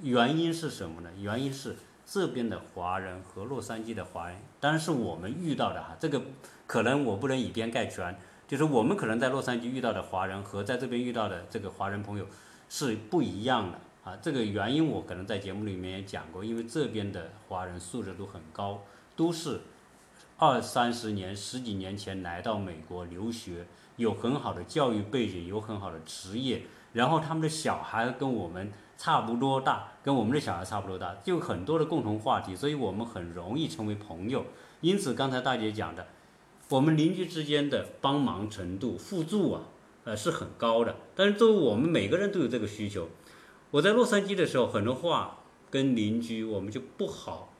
[0.00, 1.10] 原因是什么呢？
[1.20, 1.74] 原因是
[2.06, 5.96] 这边的华人和洛杉矶的华人，当然是我们遇到的哈。
[5.98, 6.22] 这个
[6.68, 12.26] 可能我不能以偏概全，就是我们可能在洛杉矶遇到的华人和在这边遇到的这个华人朋友
[12.68, 13.78] 是不一样的。
[14.04, 18.82] 啊，这个原因我可能在节目里面也讲过，因为这边的华人素质都很高，
[19.14, 19.60] 都是
[20.38, 26.62] 二三十年、十几年前来到美国留学，有很好的教育背景，有很好的职业，
[26.94, 34.44] 然后他们的小孩跟我们差不多大，跟我们的小孩差不多大，就很多的共同话题，所以我们很容易成为朋友。
[34.80, 36.08] 因此，刚才大姐讲的，
[36.72, 39.68] 我们邻居之间的帮忙程度、互助啊，
[40.04, 40.96] 呃是很高的。
[41.14, 43.10] 但是，作为我们每个人都有这个需求。
[43.72, 47.52] 我在洛杉矶的时候，很多话跟邻居我们就不好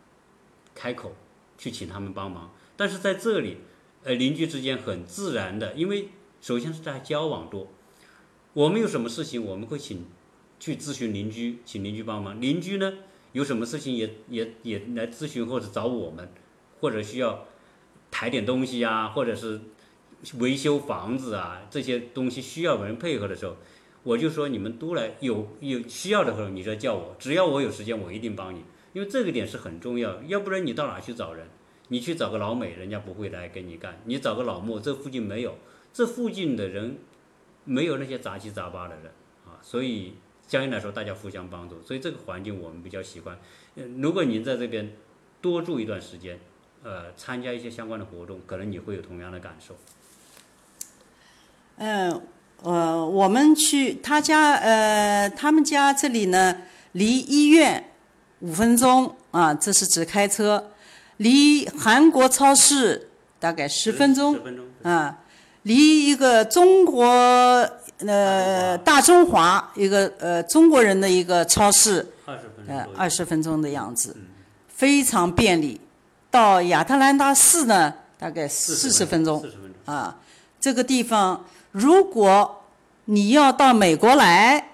[0.74, 1.14] 开口
[1.58, 2.54] 去请他们帮忙。
[2.74, 3.58] 但是在这里，
[4.02, 6.08] 呃，邻居之间很自然的，因为
[6.40, 7.68] 首先是在交往多，
[8.54, 10.06] 我们有什么事情我们会请
[10.58, 12.40] 去咨询邻居，请邻居帮忙。
[12.40, 12.94] 邻居呢
[13.32, 16.32] 有什么事情也也也来咨询或者找我们，
[16.80, 17.46] 或者需要
[18.12, 19.60] 抬点东西啊，或者是
[20.38, 23.56] 维修房子啊这些东西需要人配合的时候。
[24.04, 30.20] 我就说你们都来，有有需要的时候你再叫我，只要我有时间，我一定帮你，因为这个点是很重要。
[30.24, 31.46] 要不然你到哪去找人？
[31.86, 35.56] 你去找个老美，人家不会来给你干；你找个老莫，这附近没有，
[35.92, 36.98] 这附近的人
[37.64, 39.12] 没有那些杂七杂八的人
[39.46, 39.62] 啊。
[39.62, 40.14] 所以
[40.48, 43.38] 相应来说，大家互相帮助，所以这个环境我们比较喜欢。
[43.76, 44.96] 嗯如果您在这边
[45.40, 46.40] 多住一段时间，
[46.82, 49.76] 呃，参加一些相关的活动，可能你会有同样的感受。
[51.76, 52.22] 嗯。
[52.64, 56.56] 呃，我们去他家，呃，他们家这里呢，
[56.92, 57.90] 离医院
[58.38, 60.62] 五分钟啊，这是指开车；
[61.16, 64.38] 离韩国超市大概十分钟，
[64.84, 65.18] 啊，
[65.62, 67.04] 离一个中国
[68.06, 72.06] 呃大中华一个呃中国人的一个超市，
[72.68, 74.16] 呃二十分钟的样子，
[74.68, 75.80] 非常便利。
[76.32, 79.44] 到亚特兰大市呢，大概四十分钟，
[79.84, 80.18] 啊，
[80.58, 81.44] 这个地方。
[81.72, 82.62] 如果
[83.04, 84.70] 你要到美国来，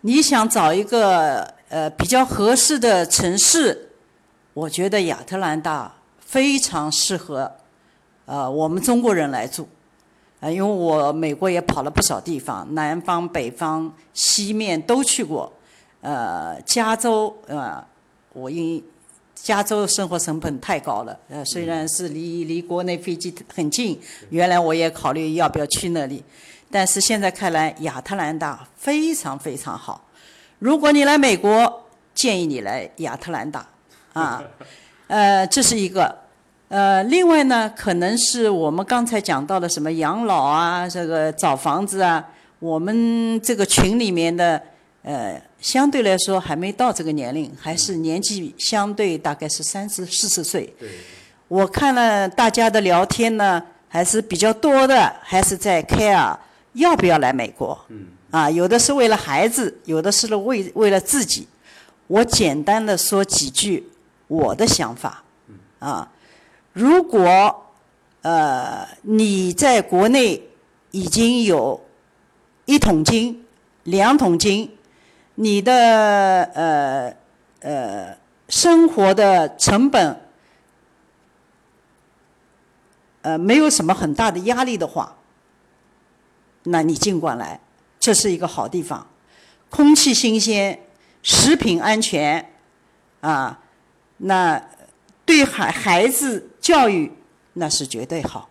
[0.00, 3.90] 你想找一个呃比较合适的城市，
[4.54, 7.52] 我觉得亚特兰大非常适合，
[8.24, 9.68] 呃我们中国人来住，
[10.40, 15.52] 啊因为我美国也跑了不少地方，南方、北方、西面都去过，
[16.00, 17.84] 呃加州呃
[18.32, 18.82] 我因
[19.34, 26.22] 加州生活成本太高了，呃，虽然是离离国内飞机很近，原来我也考虑要不要去那里，
[26.70, 30.02] 但是现在看来亚特兰大非常非常好。
[30.58, 33.66] 如果你来美国，建议你来亚特兰大，
[34.14, 34.42] 啊，
[35.08, 36.16] 呃，这是一个，
[36.68, 42.26] 呃，另外呢，可能是我们刚才讲到的什么养老啊，这个找房子啊，
[42.60, 44.62] 我们这个群里面的。
[45.06, 50.70] 呃，相对来说还没到这个年龄，还是年纪相对大概是三十四十岁。
[50.78, 50.90] 对。
[51.48, 56.36] 我看了大家的聊天呢，还是比较多的，还是在 care
[56.74, 57.82] 要不要来美国。
[57.88, 58.08] 嗯。
[58.30, 61.48] 啊，有的是为了孩子，有的是为为了自己。
[62.08, 63.88] 我简单的说几句
[64.28, 65.24] 我的想法。
[65.48, 65.54] 嗯。
[65.78, 66.12] 啊，
[66.74, 67.72] 如果
[68.20, 70.42] 呃你在国内
[70.90, 71.82] 已经有
[72.66, 73.42] 一桶金、
[73.84, 74.70] 两桶金。
[75.36, 75.72] 你的
[76.54, 77.16] 呃
[77.60, 78.16] 呃
[78.48, 80.20] 生活的成本
[83.22, 85.16] 呃没有什么很大的压力的话，
[86.62, 87.58] 那你尽管来，
[87.98, 89.04] 这是一个好地方，
[89.70, 90.78] 空气新鲜，
[91.22, 92.52] 食品安全，
[93.20, 93.58] 啊，
[94.18, 94.62] 那
[95.24, 97.12] 对孩孩子教育
[97.54, 98.48] 那是绝对好，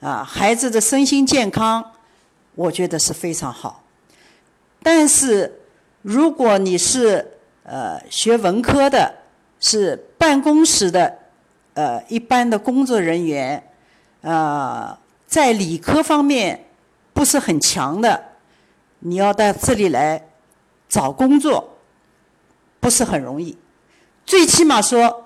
[0.00, 1.92] 啊，孩子的身心健康，
[2.54, 3.84] 我觉得是非常好，
[4.82, 5.60] 但是。
[6.06, 7.32] 如果你是
[7.64, 9.12] 呃学文科的，
[9.58, 11.18] 是办公室的
[11.74, 13.60] 呃一般的工作人员，
[14.20, 16.68] 呃，在理科方面
[17.12, 18.22] 不是很强的，
[19.00, 20.28] 你要到这里来
[20.88, 21.76] 找工作，
[22.78, 23.58] 不是很容易，
[24.24, 25.24] 最起码说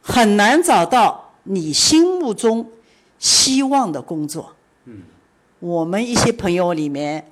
[0.00, 2.70] 很难找到你心目中
[3.18, 4.54] 希望的工作。
[4.84, 5.02] 嗯，
[5.58, 7.28] 我们一些朋友里面，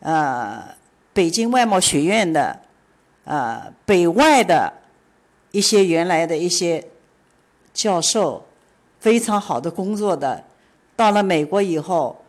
[0.00, 0.80] 呃。
[1.12, 2.60] 北京外贸学院的，
[3.24, 4.72] 呃，北外的
[5.50, 6.84] 一些原来的一些
[7.74, 8.44] 教授，
[8.98, 10.44] 非常好的工作的，
[10.96, 12.24] 到了美国以后，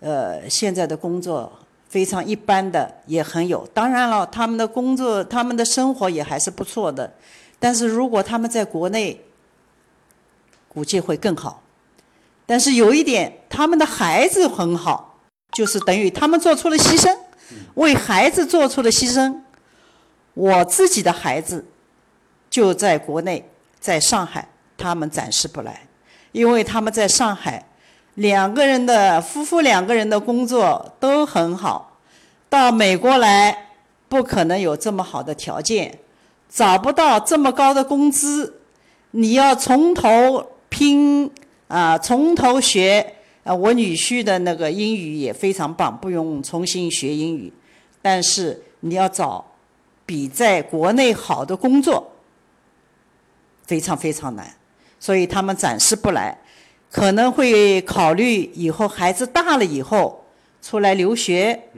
[0.00, 1.52] 呃，现在的工作
[1.88, 3.66] 非常一般的也很有。
[3.74, 7.12] 当然了，他们的工作、他们的生活也还是不错的。
[7.58, 9.20] 但是如果他们在国内，
[10.68, 11.62] 估计会更好。
[12.46, 15.18] 但是有一点，他们的孩子很好，
[15.52, 17.16] 就是等于他们做出了牺牲。
[17.74, 19.34] 为孩子做出的牺牲，
[20.34, 21.64] 我自己的孩子
[22.48, 23.48] 就在国内，
[23.78, 25.86] 在上海，他们暂时不来，
[26.32, 27.64] 因为他们在上海，
[28.14, 31.98] 两个人的夫妇两个人的工作都很好，
[32.48, 33.68] 到美国来
[34.08, 35.98] 不可能有这么好的条件，
[36.48, 38.60] 找不到这么高的工资，
[39.12, 41.30] 你要从头拼
[41.68, 43.14] 啊，从头学
[43.44, 43.54] 啊。
[43.54, 47.52] 我女婿的那个英语也非常棒，不用重新学英语，
[48.02, 49.44] 但是你要找
[50.04, 52.12] 比在国内好的工作，
[53.66, 54.54] 非常非常难，
[54.98, 56.38] 所以他们暂时不来，
[56.90, 60.24] 可能会考虑以后孩子大了以后
[60.60, 61.68] 出来留学。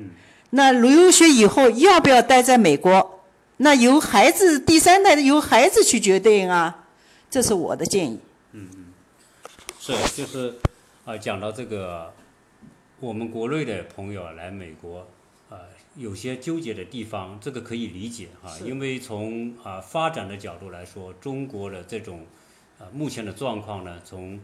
[0.54, 3.20] 那留学以后要不要待在美国？
[3.56, 6.84] 那由孩子第三代的由孩子去决定啊，
[7.30, 8.18] 这是我的建议。
[8.52, 8.86] 嗯嗯，
[9.80, 10.54] 是就是
[11.04, 12.12] 啊，讲到这个，
[13.00, 15.04] 我们国内的朋友来美国
[15.50, 15.58] 啊，
[15.96, 22.24] 有些纠结的地方，这个可以理解哈，因为从啊发展的角度来说，中国的这种
[22.78, 24.38] 啊目前的状况呢，从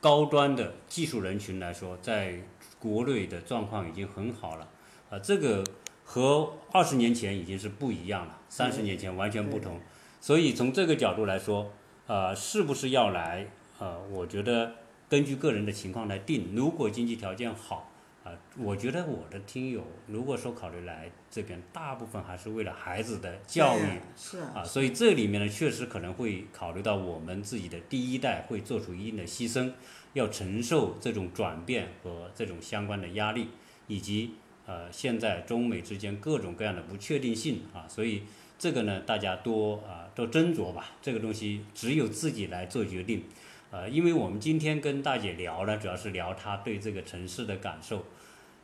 [0.00, 2.40] 高端的技术人群来说，在
[2.80, 4.68] 国内的状况已经很好了。
[5.10, 5.62] 啊，这个
[6.04, 9.78] 和二十年前已经是不一样了，三十年前完全不同，
[10.20, 11.70] 所以从这个角度来说，
[12.08, 13.46] 呃，是不是要来？
[13.78, 14.74] 呃，我觉得
[15.10, 16.54] 根据个人的情况来定。
[16.54, 17.90] 如果经济条件好，
[18.22, 23.82] 啊，我觉得我的听友如果说考虑来这边，大部分还是为了孩子的教育，
[24.16, 29.72] 是啊，所以这里面呢，确实可能会考虑到我们自己的第一代会做出一定的牺牲，
[30.12, 33.48] 要承受这种转变和这种相关的压力，
[33.88, 34.34] 以及。
[34.66, 38.22] 呃，现在中美之间各种各样的不确定性啊，所以
[38.56, 40.92] 这个呢，大家多啊多斟酌吧。
[41.02, 43.24] 这个东西只有自己来做决定。
[43.70, 48.04] 呃，因为我们今天跟大姐聊呢，主要是聊她对这个城市的感受。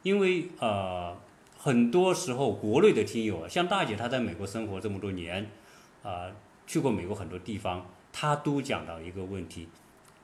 [0.03, 1.17] 因为呃，
[1.57, 5.49] 很多时候国内的听友啊，像大姐她在美国生活这么多年，
[6.03, 6.27] 啊，
[6.67, 9.69] 去过美国很多地方，她都讲到一个问题，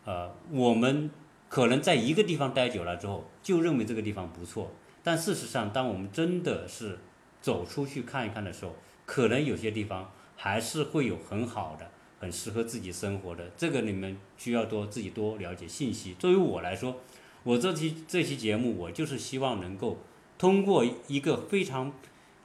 [0.05, 1.11] 呃，我们
[1.49, 4.72] 可能在一个地方待久了之后，就认为这个地方不错。
[5.05, 6.99] 但事实上，当我们真的是
[7.41, 8.74] 走出去看一看的时候，
[9.05, 11.91] 可能有些地方还是会有很好的、
[12.22, 13.50] 很适合自己生活的。
[13.56, 16.14] 这个你们需要多自己多了解信息。
[16.20, 17.00] 作为我来说，
[17.42, 19.98] 我这期这期节目，我就是希望能够
[20.38, 21.92] 通过一个非常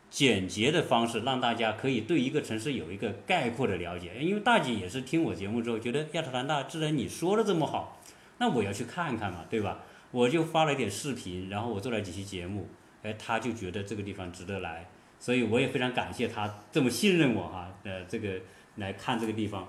[0.09, 4.15] 简洁的方式，让大家可以对一个城市有一个概括的了解。
[4.19, 8.01] 因为大姐也是听我节目之后，觉得亚特兰大既然你说的这么好，
[8.39, 9.83] 那我要去看看嘛，对吧？
[10.09, 12.67] 我就发了一点视频，然后我做了几期节目，
[13.03, 18.39] 哎，他就觉得这个地方值得来，所以我也非常感谢他这么信任我哈，呃，这个
[18.77, 19.67] 来看这个地方。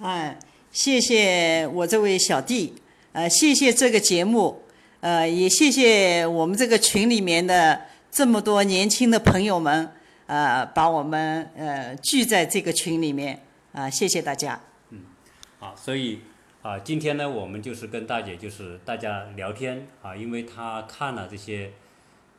[0.00, 0.36] 哎，
[0.72, 2.74] 谢谢我这位小弟，
[3.12, 4.62] 呃，谢谢这个节目，
[5.00, 9.92] 呃，也谢谢我们这个群里面的这么多年轻的朋友们，
[10.26, 13.42] 呃，把我们呃聚在这个群里面，
[13.72, 14.60] 啊，谢谢大家。
[14.90, 15.00] 嗯，
[15.60, 16.20] 好，所以。
[16.64, 21.72] 啊，今天呢，我们就是跟大姐就是大家聊天啊，因为她看了这些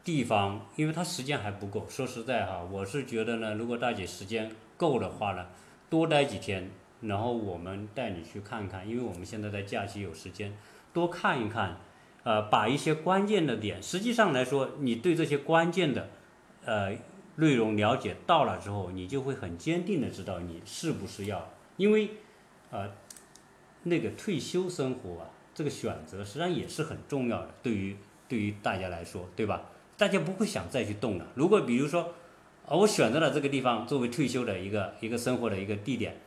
[0.04, 1.86] 地方，因为她时间还不够。
[1.88, 5.46] 说实在哈，我是觉得呢，如果大姐时间够的话呢，
[5.90, 6.70] 多待几天，
[7.02, 10.56] 然后我们带你去看看，因为我们现在在假期有时间，
[10.94, 11.78] 多看一看，
[12.24, 16.10] 呃，把一些关键的点，实际上来说，你对这些关键的
[16.66, 16.96] 呃
[17.36, 22.10] 内容了解到了之后，你就会很坚定的知道你是不是要，因为
[22.72, 22.92] 呃。
[23.88, 27.96] 那个退休生活啊，这个选择实际上也是很重要的，对于
[28.28, 29.62] 对于大家来说，对吧？
[29.96, 31.28] 大家不会想再去动了。
[31.36, 32.16] 如果比如说，
[32.68, 36.20] 而，我选择了这个地方作为退休的一个一个生活的一个地点，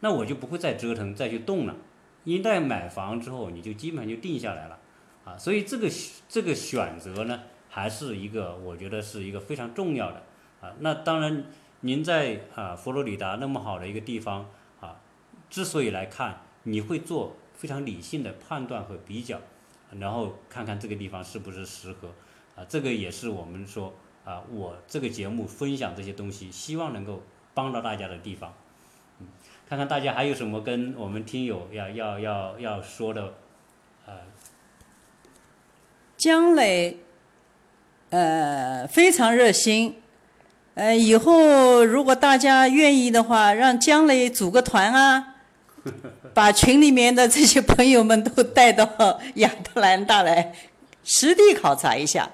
[0.00, 1.76] 那我就不会再折腾再去动了。
[2.24, 4.78] 一旦买房之后，你就基本上就定下来了，
[5.24, 5.90] 啊，所以这个
[6.28, 10.22] 这个选择呢，还是一个我觉得是一个非常重要的，
[10.60, 11.44] 啊，那当然
[11.80, 14.46] 您在啊佛罗里达那么好的一个地方
[14.80, 15.00] 啊，
[15.50, 16.42] 之所以来看。
[16.64, 19.36] 你会做非常理性的判断和比较，
[19.98, 22.06] 然后看看这个地方是不是适合，
[22.54, 23.92] 啊，这个也是我们说
[24.24, 27.22] 啊，我这个节目分享这些东西，希望能够
[27.54, 28.54] 帮到大家的地方，
[29.20, 29.26] 嗯，
[29.68, 33.34] 看看大家还有什么跟我们听友要要要要说的，
[34.06, 34.14] 呃，
[36.16, 36.98] 江磊，
[38.10, 40.00] 呃，非常热心，
[40.74, 45.28] 呃，以后如果大家愿意的话，让江磊组个团啊。
[46.32, 50.54] 把群里面的这些朋友们都带到亚特兰大来，
[51.02, 52.30] 实地考察一下，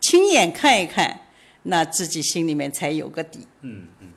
[0.00, 1.21] 亲眼看一看，
[1.64, 3.46] 那自己心里面才有个底。
[3.60, 4.12] 嗯嗯，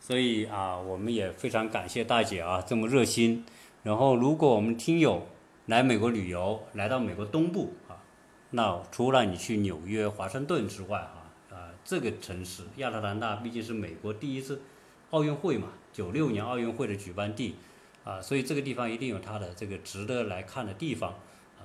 [0.00, 3.44] 所以啊，我们也非常感谢大姐啊，这么热心。
[3.82, 5.26] 然后，如果我们听友
[5.66, 8.02] 来美国旅游，来到美国东部啊，
[8.50, 14.62] 那除了你去纽约、华盛顿之外啊，啊，这个城市亚特兰大毕竟是美国第一次
[15.10, 17.56] 奥运会嘛，九六年奥运会的举办地。
[18.02, 21.14] 啊，所以这个地方一定有它的这个值得来看的地方！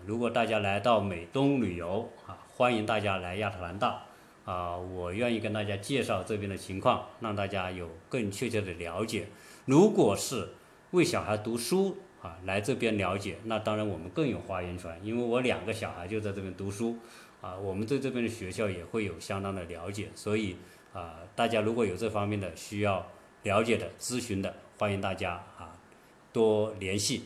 [0.05, 4.03] 如果大家来到美东旅游啊，欢迎大家来亚特兰大
[4.45, 9.27] 啊、我愿意跟大家介绍这边的情况，让大家有更确切的了解。
[9.65, 10.49] 如果是
[10.91, 16.95] 为小孩读书啊，来这边了解，那当然我们更有发言权，因为我两个小孩就在这边读书
[17.41, 20.55] 啊，我们对这边的学校也会有相当的了解，所以
[20.93, 23.05] 啊，大家如果有这方面的需要
[23.43, 25.73] 了解的、咨询的，欢迎大家啊
[26.31, 27.23] 多联系。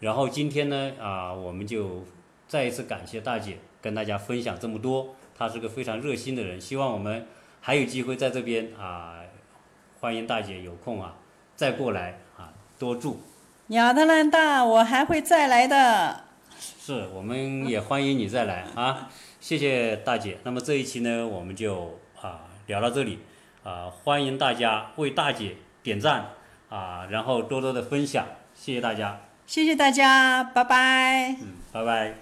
[0.00, 2.04] 然后今天呢啊，我们就
[2.48, 7.26] 再一次感谢大姐跟大家分享这么多，她是个非常热心的人，希望我们
[7.60, 9.20] 还有机会在这边啊，
[10.00, 11.14] 欢迎大姐有空啊
[11.56, 13.20] 再过来啊多住。
[13.68, 16.24] 亚特兰大，我还会再来的。
[16.58, 19.10] 是，我们也欢迎你再来啊！
[19.40, 20.38] 谢谢大姐。
[20.44, 23.20] 那么这一期呢，我们就啊聊到这里
[23.64, 26.26] 啊，欢迎大家为大姐点赞
[26.68, 31.36] 啊，然后多多的分享，谢谢大家，谢谢大家，拜拜。
[31.40, 32.21] 嗯，拜拜。